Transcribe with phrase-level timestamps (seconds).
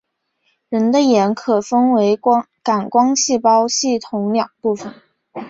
[0.69, 2.19] 人的眼可分为
[2.63, 4.95] 感光细胞系统两部分。